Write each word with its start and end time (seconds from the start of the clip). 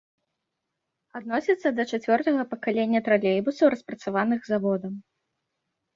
Адносіцца 1.19 1.69
да 1.81 1.85
чацвёртага 1.97 2.41
пакалення 2.55 2.99
тралейбусаў, 3.09 3.65
распрацаваных 3.75 4.41
заводам. 4.53 4.93